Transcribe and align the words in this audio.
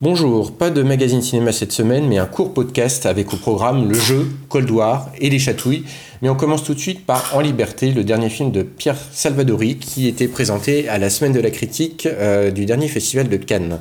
Bonjour, 0.00 0.52
pas 0.52 0.70
de 0.70 0.84
magazine 0.84 1.22
cinéma 1.22 1.50
cette 1.50 1.72
semaine, 1.72 2.06
mais 2.06 2.18
un 2.18 2.26
court 2.26 2.54
podcast 2.54 3.04
avec 3.04 3.34
au 3.34 3.36
programme 3.36 3.88
le 3.88 3.98
jeu, 3.98 4.28
Cold 4.48 4.70
War 4.70 5.10
et 5.20 5.28
les 5.28 5.40
chatouilles. 5.40 5.82
Mais 6.22 6.28
on 6.28 6.36
commence 6.36 6.62
tout 6.62 6.72
de 6.72 6.78
suite 6.78 7.04
par 7.04 7.34
En 7.34 7.40
Liberté, 7.40 7.90
le 7.90 8.04
dernier 8.04 8.30
film 8.30 8.52
de 8.52 8.62
Pierre 8.62 8.94
Salvadori 9.10 9.76
qui 9.76 10.06
était 10.06 10.28
présenté 10.28 10.88
à 10.88 10.98
la 10.98 11.10
semaine 11.10 11.32
de 11.32 11.40
la 11.40 11.50
critique 11.50 12.06
euh, 12.06 12.52
du 12.52 12.64
dernier 12.64 12.86
festival 12.86 13.28
de 13.28 13.38
Cannes. 13.38 13.80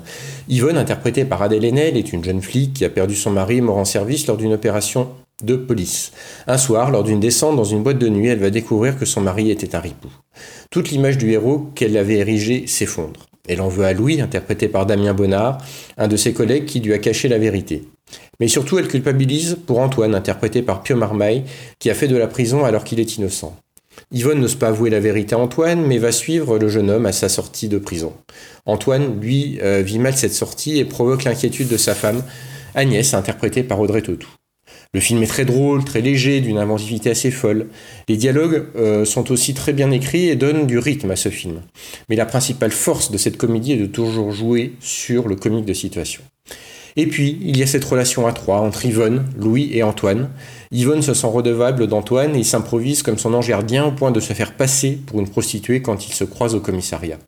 Yvonne, 0.50 0.80
interprétée 0.80 1.24
par 1.24 1.44
Adèle 1.44 1.66
Haenel, 1.66 1.96
est 1.96 2.12
une 2.12 2.24
jeune 2.24 2.42
fille 2.42 2.72
qui 2.72 2.84
a 2.84 2.90
perdu 2.90 3.14
son 3.14 3.30
mari 3.30 3.62
mort 3.62 3.78
en 3.78 3.86
service 3.86 4.26
lors 4.26 4.38
d'une 4.38 4.54
opération 4.54 5.10
de 5.44 5.56
police. 5.56 6.14
Un 6.48 6.58
soir, 6.58 6.90
lors 6.90 7.04
d'une 7.04 7.20
descente 7.20 7.56
dans 7.56 7.64
une 7.64 7.84
boîte 7.84 8.00
de 8.00 8.10
nuit, 8.10 8.30
elle 8.30 8.40
va 8.40 8.50
découvrir 8.50 8.98
que 8.98 9.06
son 9.06 9.22
mari 9.22 9.52
était 9.52 9.76
un 9.76 9.80
ripou. 9.80 10.10
Toute 10.72 10.90
l'image 10.90 11.20
du 11.20 11.32
héros 11.32 11.68
qu'elle 11.76 11.96
avait 11.96 12.18
érigé 12.18 12.66
s'effondre. 12.66 13.27
Elle 13.48 13.62
en 13.62 13.70
veut 13.70 13.86
à 13.86 13.94
Louis, 13.94 14.22
interprété 14.22 14.68
par 14.68 14.86
Damien 14.86 15.14
Bonnard, 15.14 15.60
un 15.98 16.08
de 16.08 16.18
ses 16.18 16.34
collègues 16.34 16.66
qui 16.66 16.80
lui 16.80 16.94
a 16.94 16.98
caché 16.98 17.28
la 17.28 17.38
vérité. 17.38 17.84
Mais 18.40 18.48
surtout, 18.48 18.78
elle 18.78 18.88
culpabilise 18.88 19.58
pour 19.66 19.80
Antoine, 19.80 20.16
interprété 20.16 20.62
par 20.62 20.84
Pio 20.84 20.96
Marmaille, 20.96 21.44
qui 21.80 21.90
a 21.90 21.94
fait 21.94 22.08
de 22.08 22.18
la 22.18 22.28
prison 22.28 22.64
alors 22.66 22.84
qu'il 22.84 23.00
est 23.00 23.18
innocent. 23.18 23.58
Yvonne 24.12 24.40
n'ose 24.40 24.56
pas 24.56 24.68
avouer 24.68 24.90
la 24.90 25.00
vérité 25.00 25.36
à 25.36 25.40
Antoine, 25.40 25.86
mais 25.86 25.98
va 25.98 26.12
suivre 26.12 26.60
le 26.60 26.70
jeune 26.70 26.90
homme 26.90 27.06
à 27.06 27.12
sa 27.12 27.30
sortie 27.30 27.68
de 27.68 27.78
prison. 27.78 28.14
Antoine, 28.66 29.20
lui, 29.20 29.60
euh, 29.62 29.82
vit 29.82 30.00
mal 30.00 30.16
cette 30.16 30.34
sortie 30.34 30.78
et 30.78 30.86
provoque 30.86 31.24
l'inquiétude 31.24 31.68
de 31.68 31.78
sa 31.78 31.96
femme, 31.96 32.24
Agnès, 32.76 33.14
interprétée 33.14 33.64
par 33.64 33.80
Audrey 33.80 34.02
Tautou. 34.04 34.30
Le 34.94 35.00
film 35.00 35.22
est 35.22 35.28
très 35.28 35.46
drôle, 35.46 35.84
très 35.84 36.02
léger, 36.02 36.42
d'une 36.42 36.58
inventivité 36.58 37.10
assez 37.10 37.32
folle. 37.32 37.68
Les 38.08 38.18
dialogues 38.18 38.66
euh, 38.76 39.06
sont 39.06 39.32
aussi 39.32 39.54
très 39.54 39.74
bien 39.74 39.92
écrits 39.92 40.30
et 40.30 40.36
donnent 40.36 40.66
du 40.66 40.80
rythme 40.80 41.12
à 41.12 41.16
ce 41.16 41.30
film. 41.30 41.62
Mais 42.10 42.16
la 42.16 42.26
principale 42.26 42.72
force 42.72 43.12
de 43.12 43.18
cette 43.18 43.38
comédie 43.38 43.74
est 43.74 43.78
de 43.78 43.86
toujours 43.86 44.32
jouer 44.32 44.74
sur 44.80 45.28
le 45.28 45.36
comique 45.36 45.66
de 45.66 45.74
situation. 45.74 46.22
Et 46.96 47.06
puis, 47.06 47.38
il 47.42 47.56
y 47.58 47.64
a 47.64 47.68
cette 47.68 47.86
relation 47.86 48.26
à 48.26 48.34
trois 48.34 48.60
entre 48.60 48.84
Yvonne, 48.86 49.26
Louis 49.38 49.70
et 49.72 49.84
Antoine. 49.84 50.30
Yvonne 50.72 51.04
se 51.04 51.14
sent 51.14 51.28
redevable 51.28 51.86
d'Antoine 51.86 52.36
et 52.36 52.44
s'improvise 52.44 53.04
comme 53.04 53.20
son 53.20 53.36
ange 53.36 53.50
gardien 53.50 53.86
au 53.86 53.92
point 53.92 54.10
de 54.10 54.20
se 54.20 54.34
faire 54.34 54.54
passer 54.54 55.00
pour 55.06 55.20
une 55.20 55.30
prostituée 55.30 55.84
quand 55.84 56.08
ils 56.08 56.14
se 56.14 56.24
croisent 56.24 56.56
au 56.56 56.60
commissariat. 56.60 57.20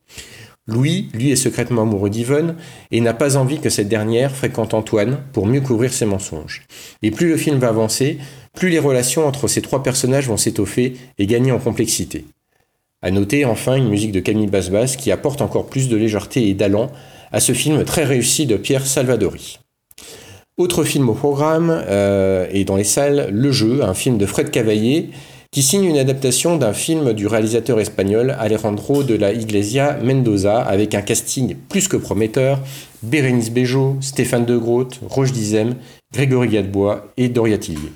Louis, 0.74 1.10
lui, 1.14 1.32
est 1.32 1.36
secrètement 1.36 1.84
amoureux 1.84 2.10
d'Yvonne 2.10 2.56
et 2.92 3.02
n'a 3.02 3.14
pas 3.14 3.38
envie 3.38 3.60
que 3.60 3.70
cette 3.70 3.90
dernière 3.90 4.36
fréquente 4.36 4.74
Antoine 4.74 5.20
pour 5.34 5.46
mieux 5.46 5.62
couvrir 5.62 5.94
ses 5.94 6.06
mensonges. 6.06 6.64
Et 7.02 7.12
plus 7.12 7.30
le 7.30 7.38
film 7.38 7.60
va 7.60 7.70
avancer, 7.70 8.18
plus 8.54 8.70
les 8.70 8.80
relations 8.80 9.28
entre 9.28 9.48
ces 9.48 9.62
trois 9.62 9.84
personnages 9.84 10.28
vont 10.28 10.38
s'étoffer 10.38 10.96
et 11.18 11.28
gagner 11.28 11.52
en 11.52 11.60
complexité. 11.60 12.26
À 13.02 13.12
noter 13.12 13.46
enfin 13.46 13.76
une 13.76 13.90
musique 13.90 14.12
de 14.12 14.20
Camille 14.20 14.48
Basbas 14.48 14.96
qui 14.98 15.12
apporte 15.12 15.42
encore 15.42 15.68
plus 15.68 15.88
de 15.88 15.96
légèreté 15.96 16.50
et 16.50 16.54
d'allant 16.54 16.92
à 17.32 17.40
ce 17.40 17.54
film 17.54 17.84
très 17.86 18.04
réussi 18.04 18.46
de 18.46 18.58
Pierre 18.58 18.86
Salvadori. 18.86 19.60
Autre 20.58 20.84
film 20.84 21.08
au 21.08 21.14
programme 21.14 21.70
euh, 21.88 22.46
et 22.52 22.66
dans 22.66 22.76
les 22.76 22.84
salles, 22.84 23.30
Le 23.32 23.52
Jeu, 23.54 23.82
un 23.82 23.94
film 23.94 24.18
de 24.18 24.26
Fred 24.26 24.52
Cavaillé 24.52 25.12
qui 25.52 25.64
signe 25.64 25.86
une 25.86 25.98
adaptation 25.98 26.58
d'un 26.58 26.74
film 26.74 27.14
du 27.14 27.26
réalisateur 27.26 27.80
espagnol 27.80 28.36
Alejandro 28.40 29.04
de 29.04 29.16
la 29.16 29.34
Iglesia 29.34 29.98
Mendoza 30.04 30.62
avec 30.62 30.94
un 30.94 31.02
casting 31.02 31.56
plus 31.70 31.88
que 31.88 31.98
prometteur, 31.98 32.60
Bérénice 33.02 33.50
Bejo, 33.50 33.98
Stéphane 34.00 34.46
de 34.46 34.58
Groot, 34.58 35.00
Roche 35.10 35.32
Dizem, 35.32 35.76
Grégory 36.14 36.50
Gadebois 36.50 37.08
et 37.18 37.30
Doria 37.30 37.58
Tillier. 37.58 37.92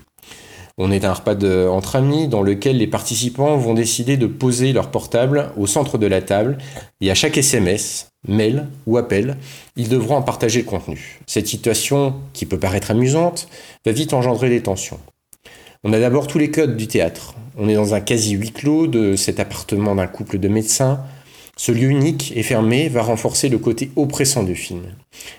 On 0.80 0.92
est 0.92 1.06
un 1.06 1.14
repas 1.14 1.36
entre 1.70 1.98
amis 1.98 2.28
dans 2.28 2.42
lequel 2.42 2.78
les 2.78 2.88
participants 2.88 3.56
vont 3.58 3.76
décider 3.76 4.18
de 4.18 4.26
poser 4.26 4.74
leur 4.74 4.90
portable 4.90 5.52
au 5.56 5.68
centre 5.68 6.00
de 6.00 6.08
la 6.08 6.24
table 6.24 6.58
et 7.00 7.12
à 7.12 7.16
chaque 7.16 7.38
SMS, 7.38 8.10
mail 8.28 8.66
ou 8.88 8.98
appel, 8.98 9.38
ils 9.76 9.90
devront 9.90 10.16
en 10.16 10.24
partager 10.24 10.62
le 10.62 10.66
contenu. 10.66 11.20
Cette 11.28 11.48
situation, 11.48 12.16
qui 12.34 12.48
peut 12.48 12.58
paraître 12.58 12.90
amusante, 12.90 13.48
va 13.86 13.92
vite 13.92 14.14
engendrer 14.14 14.50
des 14.50 14.64
tensions. 14.64 15.00
On 15.86 15.92
a 15.92 16.00
d'abord 16.00 16.28
tous 16.28 16.38
les 16.38 16.50
codes 16.50 16.78
du 16.78 16.88
théâtre. 16.88 17.36
On 17.58 17.68
est 17.68 17.76
dans 17.76 17.94
un 17.94 18.00
quasi 18.00 18.32
huis 18.32 18.54
clos 18.54 18.88
de 18.88 19.18
cet 19.18 19.42
appartement 19.42 19.96
d'un 19.96 20.08
couple 20.08 20.40
de 20.40 20.48
médecins. 20.48 21.02
Ce 21.58 21.74
lieu 21.74 21.90
unique 21.90 22.32
et 22.38 22.44
fermé 22.44 22.88
va 22.88 23.02
renforcer 23.02 23.50
le 23.50 23.58
côté 23.58 23.92
oppressant 23.98 24.44
du 24.44 24.56
film. 24.56 24.84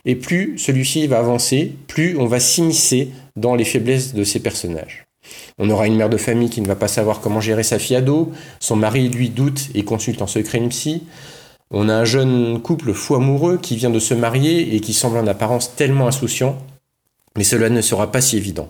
Et 0.05 0.17
plus 0.17 0.59
celui-ci 0.59 1.07
va 1.07 1.19
avancer, 1.19 1.73
plus 1.87 2.19
on 2.19 2.27
va 2.27 2.41
s'immiscer 2.41 3.09
dans 3.37 3.55
les 3.55 3.65
faiblesses 3.65 4.13
de 4.13 4.23
ces 4.23 4.39
personnages. 4.39 5.07
On 5.59 5.71
aura 5.71 5.87
une 5.87 5.97
mère 5.97 6.11
de 6.11 6.19
famille 6.19 6.51
qui 6.51 6.61
ne 6.61 6.69
va 6.69 6.77
pas 6.77 6.89
savoir 6.89 7.23
comment 7.23 7.41
gérer 7.41 7.63
sa 7.63 7.79
fille 7.79 7.97
ado, 7.97 8.31
son 8.61 8.77
mari 8.77 9.09
lui 9.09 9.31
doute 9.31 9.71
et 9.75 9.83
consulte 9.83 10.21
en 10.21 10.27
secret 10.27 10.59
une 10.59 10.69
psy. 10.69 11.05
On 11.71 11.89
a 11.89 11.95
un 11.95 12.05
jeune 12.05 12.61
couple 12.61 12.93
fou 12.93 13.15
amoureux 13.15 13.57
qui 13.57 13.77
vient 13.77 13.89
de 13.89 13.99
se 13.99 14.13
marier 14.13 14.77
et 14.77 14.81
qui 14.81 14.93
semble 14.93 15.17
en 15.17 15.27
apparence 15.27 15.75
tellement 15.75 16.07
insouciant, 16.07 16.59
mais 17.35 17.45
cela 17.45 17.71
ne 17.71 17.81
sera 17.81 18.13
pas 18.13 18.21
si 18.21 18.37
évident. 18.37 18.69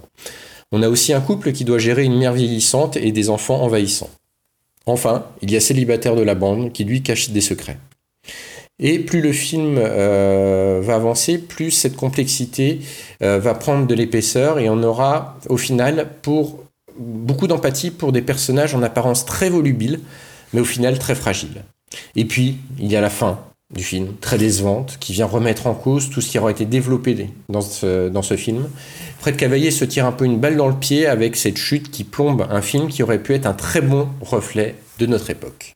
On 0.76 0.82
a 0.82 0.88
aussi 0.88 1.12
un 1.12 1.20
couple 1.20 1.52
qui 1.52 1.64
doit 1.64 1.78
gérer 1.78 2.02
une 2.02 2.18
mère 2.18 2.32
vieillissante 2.32 2.96
et 2.96 3.12
des 3.12 3.30
enfants 3.30 3.62
envahissants. 3.62 4.10
Enfin, 4.86 5.26
il 5.40 5.52
y 5.52 5.56
a 5.56 5.60
célibataire 5.60 6.16
de 6.16 6.22
la 6.22 6.34
bande 6.34 6.72
qui 6.72 6.82
lui 6.82 7.00
cache 7.00 7.30
des 7.30 7.40
secrets. 7.40 7.78
Et 8.80 8.98
plus 8.98 9.20
le 9.20 9.30
film 9.30 9.76
euh, 9.78 10.80
va 10.82 10.96
avancer, 10.96 11.38
plus 11.38 11.70
cette 11.70 11.94
complexité 11.94 12.80
euh, 13.22 13.38
va 13.38 13.54
prendre 13.54 13.86
de 13.86 13.94
l'épaisseur 13.94 14.58
et 14.58 14.68
on 14.68 14.82
aura 14.82 15.38
au 15.48 15.58
final 15.58 16.08
pour 16.22 16.64
beaucoup 16.98 17.46
d'empathie 17.46 17.92
pour 17.92 18.10
des 18.10 18.22
personnages 18.22 18.74
en 18.74 18.82
apparence 18.82 19.24
très 19.24 19.50
volubiles, 19.50 20.00
mais 20.54 20.60
au 20.60 20.64
final 20.64 20.98
très 20.98 21.14
fragiles. 21.14 21.62
Et 22.16 22.24
puis, 22.24 22.56
il 22.80 22.90
y 22.90 22.96
a 22.96 23.00
la 23.00 23.10
fin, 23.10 23.38
du 23.72 23.82
film, 23.82 24.14
très 24.20 24.38
décevante, 24.38 24.98
qui 25.00 25.12
vient 25.12 25.26
remettre 25.26 25.66
en 25.66 25.74
cause 25.74 26.10
tout 26.10 26.20
ce 26.20 26.30
qui 26.30 26.38
aura 26.38 26.50
été 26.50 26.64
développé 26.64 27.30
dans 27.48 27.60
ce, 27.62 28.36
film. 28.36 28.68
Fred 29.18 29.36
Cavaillé 29.36 29.70
se 29.70 29.84
tire 29.84 30.06
un 30.06 30.12
peu 30.12 30.24
une 30.24 30.38
balle 30.38 30.56
dans 30.56 30.68
le 30.68 30.74
pied 30.74 31.06
avec 31.06 31.36
cette 31.36 31.56
chute 31.56 31.90
qui 31.90 32.04
plombe 32.04 32.46
un 32.50 32.62
film 32.62 32.88
qui 32.88 33.02
aurait 33.02 33.22
pu 33.22 33.34
être 33.34 33.46
un 33.46 33.54
très 33.54 33.80
bon 33.80 34.08
reflet 34.20 34.76
de 34.98 35.06
notre 35.06 35.30
époque. 35.30 35.72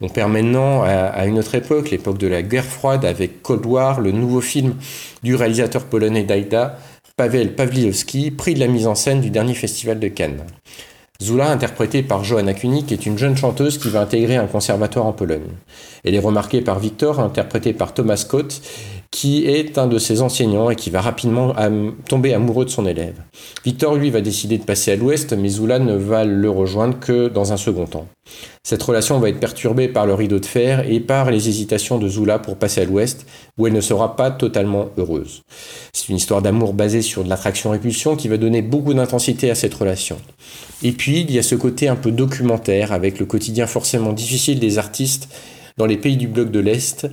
On 0.00 0.08
perd 0.08 0.30
maintenant 0.32 0.82
à, 0.82 1.24
une 1.26 1.38
autre 1.38 1.54
époque, 1.54 1.90
l'époque 1.90 2.18
de 2.18 2.26
la 2.26 2.42
guerre 2.42 2.64
froide, 2.64 3.04
avec 3.04 3.42
Cold 3.42 3.64
War, 3.64 4.00
le 4.00 4.10
nouveau 4.10 4.40
film 4.40 4.74
du 5.22 5.34
réalisateur 5.34 5.84
polonais 5.84 6.24
Daida, 6.24 6.78
Pavel 7.16 7.54
Pawlikowski, 7.54 8.32
prix 8.32 8.54
de 8.54 8.60
la 8.60 8.66
mise 8.66 8.88
en 8.88 8.96
scène 8.96 9.20
du 9.20 9.30
dernier 9.30 9.54
festival 9.54 10.00
de 10.00 10.08
Cannes. 10.08 10.42
Zula, 11.22 11.48
interprétée 11.50 12.02
par 12.02 12.24
Johanna 12.24 12.54
Kunik, 12.54 12.90
est 12.90 13.06
une 13.06 13.16
jeune 13.16 13.36
chanteuse 13.36 13.78
qui 13.78 13.88
va 13.88 14.00
intégrer 14.00 14.36
un 14.36 14.46
conservatoire 14.46 15.06
en 15.06 15.12
Pologne. 15.12 15.46
Elle 16.02 16.16
est 16.16 16.20
remarquée 16.20 16.60
par 16.60 16.80
Victor, 16.80 17.20
interprété 17.20 17.72
par 17.72 17.94
Thomas 17.94 18.16
Scott, 18.16 18.60
qui 19.14 19.46
est 19.46 19.78
un 19.78 19.86
de 19.86 19.96
ses 19.98 20.22
enseignants 20.22 20.70
et 20.70 20.74
qui 20.74 20.90
va 20.90 21.00
rapidement 21.00 21.54
tomber 22.08 22.34
amoureux 22.34 22.64
de 22.64 22.70
son 22.70 22.84
élève. 22.84 23.14
Victor, 23.64 23.94
lui, 23.94 24.10
va 24.10 24.20
décider 24.20 24.58
de 24.58 24.64
passer 24.64 24.90
à 24.90 24.96
l'ouest, 24.96 25.32
mais 25.34 25.50
Zula 25.50 25.78
ne 25.78 25.94
va 25.94 26.24
le 26.24 26.50
rejoindre 26.50 26.98
que 26.98 27.28
dans 27.28 27.52
un 27.52 27.56
second 27.56 27.86
temps. 27.86 28.08
Cette 28.64 28.82
relation 28.82 29.20
va 29.20 29.28
être 29.28 29.38
perturbée 29.38 29.86
par 29.86 30.06
le 30.06 30.14
rideau 30.14 30.40
de 30.40 30.46
fer 30.46 30.84
et 30.90 30.98
par 30.98 31.30
les 31.30 31.48
hésitations 31.48 31.98
de 31.98 32.08
Zula 32.08 32.40
pour 32.40 32.56
passer 32.56 32.80
à 32.80 32.86
l'ouest, 32.86 33.24
où 33.56 33.68
elle 33.68 33.72
ne 33.72 33.80
sera 33.80 34.16
pas 34.16 34.32
totalement 34.32 34.88
heureuse. 34.98 35.42
C'est 35.92 36.08
une 36.08 36.16
histoire 36.16 36.42
d'amour 36.42 36.74
basée 36.74 37.02
sur 37.02 37.22
de 37.22 37.28
l'attraction-répulsion 37.28 38.16
qui 38.16 38.26
va 38.26 38.36
donner 38.36 38.62
beaucoup 38.62 38.94
d'intensité 38.94 39.48
à 39.48 39.54
cette 39.54 39.74
relation. 39.74 40.16
Et 40.82 40.90
puis, 40.90 41.20
il 41.20 41.30
y 41.30 41.38
a 41.38 41.44
ce 41.44 41.54
côté 41.54 41.86
un 41.86 41.94
peu 41.94 42.10
documentaire, 42.10 42.90
avec 42.90 43.20
le 43.20 43.26
quotidien 43.26 43.68
forcément 43.68 44.12
difficile 44.12 44.58
des 44.58 44.78
artistes 44.78 45.28
dans 45.76 45.86
les 45.86 45.98
pays 45.98 46.16
du 46.16 46.26
bloc 46.26 46.50
de 46.50 46.58
l'Est, 46.58 47.06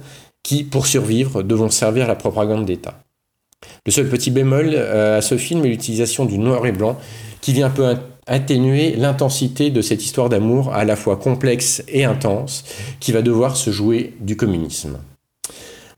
qui, 0.44 0.63
pour 0.63 0.88
survivre, 0.88 1.44
devront 1.44 1.69
servir 1.69 2.07
la 2.07 2.16
propagande 2.16 2.66
d'État. 2.66 3.03
Le 3.85 3.91
seul 3.91 4.09
petit 4.09 4.31
bémol 4.31 4.72
euh, 4.74 5.19
à 5.19 5.22
ce 5.22 5.38
film 5.38 5.66
est 5.66 5.69
l'utilisation 5.69 6.25
du 6.25 6.38
noir 6.38 6.66
et 6.66 6.72
blanc, 6.72 6.97
qui 7.41 7.53
vient 7.53 7.68
un 7.68 7.72
peu 7.72 7.96
atténuer 8.28 8.96
l'intensité 8.96 9.69
de 9.69 9.81
cette 9.81 10.03
histoire 10.03 10.30
d'amour 10.30 10.74
à 10.74 10.85
la 10.85 10.96
fois 10.96 11.18
complexe 11.18 11.84
et 11.88 12.06
intense, 12.06 12.63
qui 13.00 13.12
va 13.12 13.22
devoir 13.22 13.56
se 13.56 13.72
jouer 13.72 14.13
du 14.19 14.35
communisme. 14.35 14.97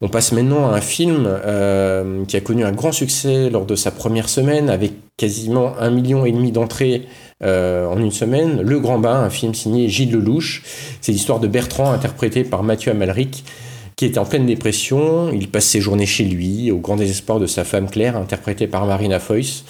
On 0.02 0.10
passe 0.10 0.34
maintenant 0.34 0.70
à 0.70 0.76
un 0.76 0.82
film 0.82 1.26
euh, 1.26 2.26
qui 2.26 2.36
a 2.36 2.42
connu 2.42 2.66
un 2.66 2.74
grand 2.74 2.92
succès 2.92 3.50
lors 3.50 3.66
de 3.66 3.76
sa 3.76 3.90
première 3.90 4.28
semaine, 4.28 4.70
avec 4.70 4.92
quasiment 5.16 5.78
un 5.80 5.92
million 5.92 6.26
et 6.26 6.32
demi 6.34 6.52
d'entrées 6.52 7.08
euh, 7.42 7.88
en 7.88 7.98
une 7.98 8.12
semaine. 8.12 8.62
Le 8.62 8.80
Grand 8.82 9.00
Bain, 9.00 9.22
un 9.22 9.30
film 9.30 9.54
signé 9.54 9.88
Gilles 9.88 10.12
Lelouch. 10.12 10.64
C'est 11.00 11.14
l'histoire 11.14 11.40
de 11.40 11.48
Bertrand, 11.48 11.92
interprété 11.92 12.44
par 12.44 12.64
Mathieu 12.64 12.92
Amalric, 12.92 13.46
qui 14.04 14.10
était 14.10 14.20
en 14.20 14.26
pleine 14.26 14.46
dépression. 14.46 15.32
Il 15.32 15.48
passe 15.48 15.64
ses 15.64 15.80
journées 15.80 16.06
chez 16.06 16.26
lui, 16.26 16.72
au 16.72 16.78
grand 16.80 16.98
désespoir 16.98 17.40
de 17.40 17.48
sa 17.48 17.64
femme 17.64 17.90
Claire, 17.90 18.18
interprétée 18.18 18.68
par 18.68 18.86
Marina 18.86 19.18
Foïs, 19.18 19.64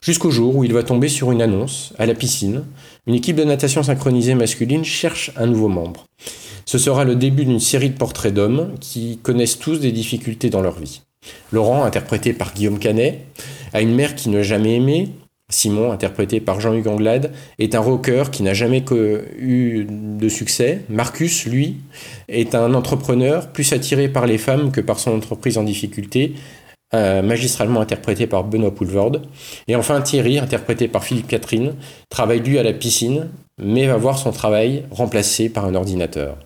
jusqu'au 0.00 0.30
jour 0.30 0.54
où 0.54 0.62
il 0.62 0.72
va 0.72 0.84
tomber 0.84 1.08
sur 1.08 1.32
une 1.32 1.42
annonce 1.42 1.92
à 1.98 2.06
la 2.06 2.14
piscine. 2.14 2.62
Une 3.08 3.16
équipe 3.16 3.34
de 3.34 3.42
natation 3.42 3.82
synchronisée 3.82 4.36
masculine 4.36 4.84
cherche 4.84 5.32
un 5.36 5.46
nouveau 5.46 5.66
membre. 5.66 6.06
Ce 6.64 6.78
sera 6.78 7.02
le 7.02 7.16
début 7.16 7.44
d'une 7.44 7.58
série 7.58 7.90
de 7.90 7.98
portraits 7.98 8.32
d'hommes 8.32 8.76
qui 8.78 9.18
connaissent 9.20 9.58
tous 9.58 9.80
des 9.80 9.90
difficultés 9.90 10.48
dans 10.48 10.62
leur 10.62 10.78
vie. 10.78 11.02
Laurent, 11.50 11.82
interprété 11.82 12.34
par 12.34 12.54
Guillaume 12.54 12.78
Canet, 12.78 13.18
a 13.72 13.80
une 13.80 13.96
mère 13.96 14.14
qui 14.14 14.28
n'a 14.28 14.44
jamais 14.44 14.76
aimé, 14.76 15.08
Simon, 15.52 15.92
interprété 15.92 16.40
par 16.40 16.60
Jean-Hugues 16.60 16.88
Anglade, 16.88 17.32
est 17.58 17.74
un 17.74 17.80
rocker 17.80 18.24
qui 18.32 18.42
n'a 18.42 18.54
jamais 18.54 18.82
eu 19.38 19.86
de 19.88 20.28
succès. 20.28 20.82
Marcus, 20.88 21.46
lui, 21.46 21.76
est 22.28 22.54
un 22.54 22.74
entrepreneur 22.74 23.48
plus 23.48 23.72
attiré 23.72 24.08
par 24.08 24.26
les 24.26 24.38
femmes 24.38 24.72
que 24.72 24.80
par 24.80 24.98
son 24.98 25.14
entreprise 25.14 25.58
en 25.58 25.62
difficulté, 25.62 26.34
magistralement 26.92 27.80
interprété 27.80 28.26
par 28.26 28.44
Benoît 28.44 28.74
Poulvorde. 28.74 29.22
Et 29.68 29.76
enfin 29.76 30.00
Thierry, 30.00 30.38
interprété 30.38 30.88
par 30.88 31.04
Philippe 31.04 31.28
Catherine, 31.28 31.74
travaille 32.08 32.40
lui 32.40 32.58
à 32.58 32.62
la 32.62 32.72
piscine, 32.72 33.28
mais 33.58 33.86
va 33.86 33.96
voir 33.96 34.18
son 34.18 34.32
travail 34.32 34.84
remplacé 34.90 35.48
par 35.48 35.64
un 35.64 35.74
ordinateur. 35.74 36.36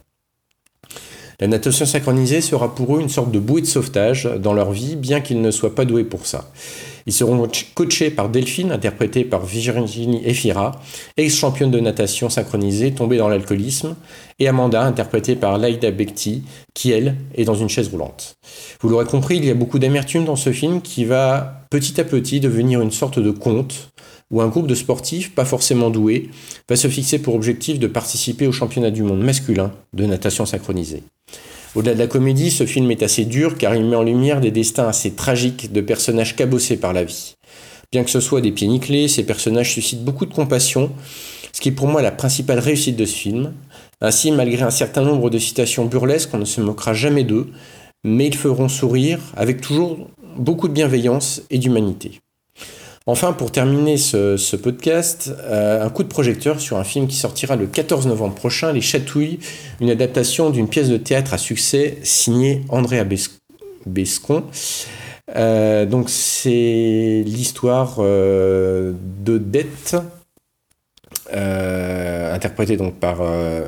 La 1.38 1.48
natation 1.48 1.84
synchronisée 1.84 2.40
sera 2.40 2.74
pour 2.74 2.96
eux 2.96 3.00
une 3.00 3.10
sorte 3.10 3.30
de 3.30 3.38
bouée 3.38 3.60
de 3.60 3.66
sauvetage 3.66 4.24
dans 4.24 4.54
leur 4.54 4.72
vie, 4.72 4.96
bien 4.96 5.20
qu'ils 5.20 5.42
ne 5.42 5.50
soient 5.50 5.74
pas 5.74 5.84
doués 5.84 6.04
pour 6.04 6.26
ça. 6.26 6.50
Ils 7.06 7.12
seront 7.12 7.48
coachés 7.74 8.10
par 8.10 8.28
Delphine, 8.28 8.72
interprétée 8.72 9.24
par 9.24 9.46
Virginie 9.46 10.22
Efira, 10.24 10.80
ex-championne 11.16 11.70
de 11.70 11.78
natation 11.78 12.28
synchronisée 12.28 12.92
tombée 12.92 13.16
dans 13.16 13.28
l'alcoolisme, 13.28 13.94
et 14.38 14.48
Amanda, 14.48 14.82
interprétée 14.82 15.36
par 15.36 15.56
Laïda 15.58 15.90
Bekti, 15.92 16.42
qui, 16.74 16.90
elle, 16.90 17.16
est 17.34 17.44
dans 17.44 17.54
une 17.54 17.68
chaise 17.68 17.88
roulante. 17.88 18.34
Vous 18.80 18.88
l'aurez 18.88 19.06
compris, 19.06 19.36
il 19.36 19.44
y 19.44 19.50
a 19.50 19.54
beaucoup 19.54 19.78
d'amertume 19.78 20.24
dans 20.24 20.36
ce 20.36 20.52
film 20.52 20.82
qui 20.82 21.04
va 21.04 21.62
petit 21.70 22.00
à 22.00 22.04
petit 22.04 22.40
devenir 22.40 22.80
une 22.80 22.90
sorte 22.90 23.18
de 23.18 23.30
conte 23.30 23.90
où 24.30 24.40
un 24.40 24.48
groupe 24.48 24.66
de 24.66 24.74
sportifs, 24.74 25.34
pas 25.34 25.44
forcément 25.44 25.90
doués, 25.90 26.30
va 26.68 26.76
se 26.76 26.88
fixer 26.88 27.20
pour 27.20 27.34
objectif 27.34 27.78
de 27.78 27.86
participer 27.86 28.46
au 28.46 28.52
championnat 28.52 28.90
du 28.90 29.02
monde 29.02 29.22
masculin 29.22 29.72
de 29.92 30.04
natation 30.04 30.46
synchronisée. 30.46 31.04
Au-delà 31.76 31.92
de 31.92 31.98
la 31.98 32.06
comédie, 32.06 32.50
ce 32.50 32.64
film 32.64 32.90
est 32.90 33.02
assez 33.02 33.26
dur 33.26 33.58
car 33.58 33.74
il 33.74 33.84
met 33.84 33.96
en 33.96 34.02
lumière 34.02 34.40
des 34.40 34.50
destins 34.50 34.88
assez 34.88 35.10
tragiques 35.10 35.74
de 35.74 35.82
personnages 35.82 36.34
cabossés 36.34 36.78
par 36.78 36.94
la 36.94 37.04
vie. 37.04 37.34
Bien 37.92 38.02
que 38.02 38.08
ce 38.08 38.20
soit 38.20 38.40
des 38.40 38.50
pieds 38.50 38.66
nickelés, 38.66 39.08
ces 39.08 39.24
personnages 39.24 39.74
suscitent 39.74 40.02
beaucoup 40.02 40.24
de 40.24 40.32
compassion, 40.32 40.90
ce 41.52 41.60
qui 41.60 41.68
est 41.68 41.72
pour 41.72 41.86
moi 41.86 42.00
la 42.00 42.12
principale 42.12 42.60
réussite 42.60 42.96
de 42.96 43.04
ce 43.04 43.14
film. 43.14 43.52
Ainsi, 44.00 44.32
malgré 44.32 44.62
un 44.62 44.70
certain 44.70 45.02
nombre 45.02 45.28
de 45.28 45.38
citations 45.38 45.84
burlesques, 45.84 46.30
on 46.32 46.38
ne 46.38 46.46
se 46.46 46.62
moquera 46.62 46.94
jamais 46.94 47.24
d'eux, 47.24 47.48
mais 48.04 48.26
ils 48.26 48.36
feront 48.36 48.70
sourire 48.70 49.20
avec 49.36 49.60
toujours 49.60 50.08
beaucoup 50.38 50.68
de 50.68 50.72
bienveillance 50.72 51.42
et 51.50 51.58
d'humanité. 51.58 52.20
Enfin, 53.08 53.32
pour 53.32 53.52
terminer 53.52 53.98
ce, 53.98 54.56
podcast, 54.56 55.32
euh, 55.44 55.84
un 55.84 55.90
coup 55.90 56.02
de 56.02 56.08
projecteur 56.08 56.58
sur 56.60 56.76
un 56.76 56.82
film 56.82 57.06
qui 57.06 57.14
sortira 57.14 57.54
le 57.54 57.66
14 57.66 58.08
novembre 58.08 58.34
prochain, 58.34 58.72
Les 58.72 58.80
Chatouilles, 58.80 59.38
une 59.80 59.90
adaptation 59.90 60.50
d'une 60.50 60.68
pièce 60.68 60.88
de 60.88 60.96
théâtre 60.96 61.32
à 61.32 61.38
succès 61.38 61.98
signée 62.02 62.62
Andrea 62.68 63.04
Bescon. 63.86 64.42
Euh, 65.36 65.86
donc 65.86 66.10
c'est 66.10 67.22
l'histoire 67.24 67.98
euh, 68.00 68.92
de 69.24 69.38
Dette, 69.38 69.96
interprétée 72.36 72.76
donc 72.76 72.94
par 72.94 73.20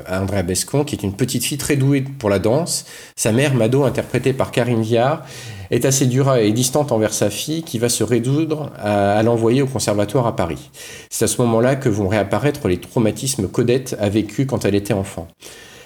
Andrea 0.09 0.43
Bescon, 0.43 0.83
qui 0.83 0.95
est 0.95 1.03
une 1.03 1.13
petite 1.13 1.43
fille 1.43 1.57
très 1.57 1.75
douée 1.75 2.01
pour 2.01 2.29
la 2.29 2.39
danse. 2.39 2.85
Sa 3.15 3.31
mère, 3.31 3.53
Mado, 3.53 3.83
interprétée 3.83 4.33
par 4.33 4.51
Karine 4.51 4.81
Viard, 4.81 5.23
est 5.71 5.85
assez 5.85 6.05
dure 6.05 6.35
et 6.35 6.51
distante 6.51 6.91
envers 6.91 7.13
sa 7.13 7.29
fille 7.29 7.63
qui 7.63 7.79
va 7.79 7.89
se 7.89 8.03
résoudre 8.03 8.71
à, 8.79 9.21
l'envoyer 9.23 9.61
au 9.61 9.67
conservatoire 9.67 10.27
à 10.27 10.35
Paris. 10.35 10.69
C'est 11.09 11.25
à 11.25 11.27
ce 11.27 11.41
moment-là 11.41 11.75
que 11.75 11.89
vont 11.89 12.07
réapparaître 12.07 12.67
les 12.67 12.77
traumatismes 12.77 13.47
qu'Odette 13.47 13.95
a 13.99 14.09
vécu 14.09 14.45
quand 14.45 14.65
elle 14.65 14.75
était 14.75 14.93
enfant. 14.93 15.27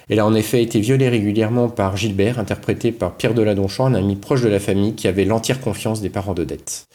Elle 0.10 0.20
a 0.20 0.26
en 0.26 0.36
effet 0.36 0.62
été 0.62 0.80
violée 0.80 1.10
régulièrement 1.10 1.70
par 1.70 1.96
Gilbert, 1.96 2.40
interprété 2.40 2.92
par 2.92 3.16
Pierre 3.16 3.34
Deladonchamp, 3.34 3.86
un 3.86 3.96
ami 3.96 4.16
proche 4.16 4.42
de 4.42 4.50
la 4.50 4.60
famille 4.60 4.96
qui 4.96 5.08
avait 5.08 5.26
l'entière 5.26 5.62
confiance 5.62 6.02
des 6.02 6.10
parents 6.10 6.34
d'Odette. 6.34 6.88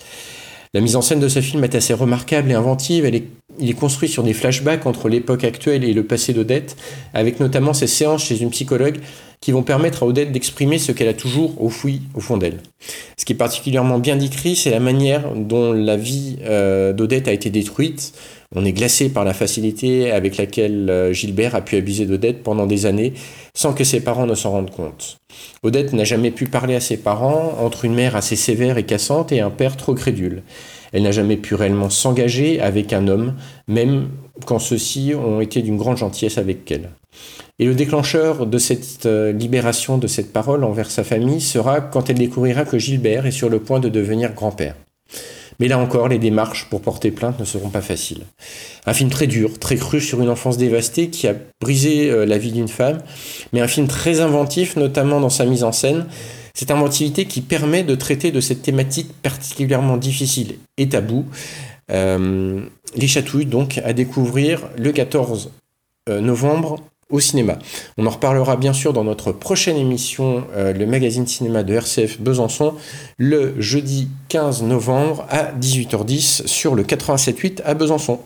La 0.74 0.82
mise 0.82 0.96
en 0.96 1.02
scène 1.02 1.20
de 1.20 1.28
ce 1.28 1.40
film 1.40 1.64
est 1.64 1.74
assez 1.74 1.94
remarquable 1.94 2.50
et 2.50 2.54
inventive. 2.54 3.06
Elle 3.06 3.14
est, 3.14 3.26
il 3.60 3.70
est 3.70 3.74
construit 3.74 4.08
sur 4.08 4.22
des 4.22 4.32
flashbacks 4.32 4.86
entre 4.86 5.08
l'époque 5.08 5.44
actuelle 5.44 5.84
et 5.84 5.92
le 5.92 6.04
passé 6.04 6.32
d'Odette, 6.32 6.76
avec 7.14 7.40
notamment 7.40 7.74
ces 7.74 7.86
séances 7.86 8.24
chez 8.24 8.40
une 8.40 8.50
psychologue 8.50 8.98
qui 9.40 9.52
vont 9.52 9.62
permettre 9.62 10.02
à 10.02 10.06
Odette 10.06 10.32
d'exprimer 10.32 10.78
ce 10.78 10.92
qu'elle 10.92 11.08
a 11.08 11.14
toujours 11.14 11.62
au 11.62 11.70
au 12.14 12.20
fond 12.20 12.36
d'elle. 12.36 12.58
Ce 13.16 13.24
qui 13.24 13.32
est 13.34 13.36
particulièrement 13.36 13.98
bien 13.98 14.16
décrit, 14.16 14.56
c'est 14.56 14.70
la 14.70 14.80
manière 14.80 15.32
dont 15.34 15.72
la 15.72 15.96
vie 15.96 16.38
euh, 16.42 16.92
d'Odette 16.92 17.28
a 17.28 17.32
été 17.32 17.50
détruite. 17.50 18.12
On 18.54 18.64
est 18.64 18.72
glacé 18.72 19.10
par 19.10 19.24
la 19.24 19.34
facilité 19.34 20.10
avec 20.10 20.38
laquelle 20.38 20.88
euh, 20.90 21.12
Gilbert 21.12 21.54
a 21.54 21.60
pu 21.60 21.76
abuser 21.76 22.06
d'Odette 22.06 22.42
pendant 22.42 22.66
des 22.66 22.86
années 22.86 23.12
sans 23.54 23.74
que 23.74 23.84
ses 23.84 24.00
parents 24.00 24.26
ne 24.26 24.34
s'en 24.34 24.50
rendent 24.50 24.70
compte. 24.70 25.18
Odette 25.62 25.92
n'a 25.92 26.04
jamais 26.04 26.30
pu 26.30 26.46
parler 26.46 26.74
à 26.74 26.80
ses 26.80 26.96
parents 26.96 27.58
entre 27.60 27.84
une 27.84 27.94
mère 27.94 28.16
assez 28.16 28.36
sévère 28.36 28.78
et 28.78 28.84
cassante 28.84 29.30
et 29.32 29.40
un 29.40 29.50
père 29.50 29.76
trop 29.76 29.94
crédule. 29.94 30.42
Elle 30.92 31.02
n'a 31.02 31.12
jamais 31.12 31.36
pu 31.36 31.54
réellement 31.54 31.90
s'engager 31.90 32.60
avec 32.60 32.92
un 32.92 33.08
homme, 33.08 33.34
même 33.66 34.08
quand 34.46 34.58
ceux-ci 34.58 35.12
ont 35.14 35.40
été 35.40 35.62
d'une 35.62 35.76
grande 35.76 35.96
gentillesse 35.96 36.38
avec 36.38 36.70
elle. 36.70 36.90
Et 37.58 37.66
le 37.66 37.74
déclencheur 37.74 38.46
de 38.46 38.58
cette 38.58 39.06
euh, 39.06 39.32
libération 39.32 39.98
de 39.98 40.06
cette 40.06 40.32
parole 40.32 40.62
envers 40.62 40.90
sa 40.90 41.02
famille 41.02 41.40
sera 41.40 41.80
quand 41.80 42.08
elle 42.08 42.18
découvrira 42.18 42.64
que 42.64 42.78
Gilbert 42.78 43.26
est 43.26 43.32
sur 43.32 43.48
le 43.48 43.58
point 43.58 43.80
de 43.80 43.88
devenir 43.88 44.32
grand-père. 44.32 44.76
Mais 45.58 45.66
là 45.66 45.78
encore, 45.78 46.06
les 46.06 46.18
démarches 46.18 46.68
pour 46.70 46.80
porter 46.80 47.10
plainte 47.10 47.40
ne 47.40 47.44
seront 47.44 47.70
pas 47.70 47.80
faciles. 47.80 48.22
Un 48.86 48.94
film 48.94 49.10
très 49.10 49.26
dur, 49.26 49.58
très 49.58 49.74
cru 49.74 50.00
sur 50.00 50.20
une 50.20 50.28
enfance 50.28 50.56
dévastée 50.56 51.10
qui 51.10 51.26
a 51.26 51.34
brisé 51.60 52.10
euh, 52.10 52.26
la 52.26 52.38
vie 52.38 52.52
d'une 52.52 52.68
femme, 52.68 52.98
mais 53.52 53.60
un 53.60 53.66
film 53.66 53.88
très 53.88 54.20
inventif, 54.20 54.76
notamment 54.76 55.20
dans 55.20 55.30
sa 55.30 55.44
mise 55.44 55.64
en 55.64 55.72
scène. 55.72 56.06
Cette 56.58 56.72
inventivité 56.72 57.26
qui 57.26 57.40
permet 57.40 57.84
de 57.84 57.94
traiter 57.94 58.32
de 58.32 58.40
cette 58.40 58.62
thématique 58.62 59.12
particulièrement 59.22 59.96
difficile 59.96 60.56
et 60.76 60.88
taboue. 60.88 61.26
Euh, 61.92 62.60
les 62.96 63.06
chatouilles, 63.06 63.46
donc, 63.46 63.78
à 63.84 63.92
découvrir 63.92 64.68
le 64.76 64.90
14 64.90 65.52
novembre 66.08 66.80
au 67.10 67.20
cinéma. 67.20 67.58
On 67.96 68.06
en 68.06 68.10
reparlera 68.10 68.56
bien 68.56 68.72
sûr 68.72 68.92
dans 68.92 69.04
notre 69.04 69.32
prochaine 69.32 69.76
émission, 69.76 70.44
euh, 70.54 70.72
le 70.72 70.86
magazine 70.86 71.26
cinéma 71.26 71.62
de 71.62 71.74
RCF 71.74 72.20
Besançon, 72.20 72.74
le 73.16 73.60
jeudi 73.60 74.08
15 74.28 74.62
novembre 74.62 75.26
à 75.30 75.52
18h10 75.52 76.46
sur 76.46 76.74
le 76.74 76.82
87.8 76.82 77.62
à 77.64 77.74
Besançon. 77.74 78.20